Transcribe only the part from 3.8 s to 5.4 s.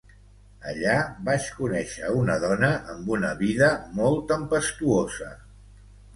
molt tempestuosa.